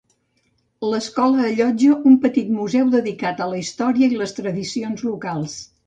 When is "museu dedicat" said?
2.57-3.47